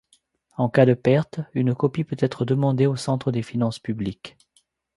[0.57, 4.35] En cas de perte, une copie peut être demandée au centre des finances publiques.